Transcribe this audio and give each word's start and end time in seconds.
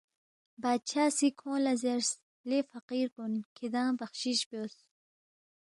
بادشاہ 0.61 1.09
سی 1.17 1.27
کھونگ 1.39 1.61
لہ 1.65 1.73
زیرس، 1.81 2.09
لے 2.49 2.59
فقیر 2.71 3.07
کُن 3.15 3.33
کِھدانگ 3.55 3.95
بخشِس 3.99 4.39
بیوس 4.49 4.75